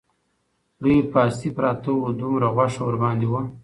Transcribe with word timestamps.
لوی 0.81 0.97
پاستي 1.11 1.49
پراته 1.55 1.89
وو، 1.95 2.09
دومره 2.19 2.47
غوښه 2.55 2.81
ورباندې 2.85 3.27
وه 3.31 3.41